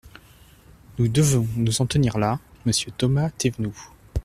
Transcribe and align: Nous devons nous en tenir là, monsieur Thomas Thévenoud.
Nous 0.97 1.09
devons 1.09 1.47
nous 1.57 1.79
en 1.79 1.85
tenir 1.85 2.17
là, 2.17 2.39
monsieur 2.65 2.91
Thomas 2.91 3.29
Thévenoud. 3.37 3.71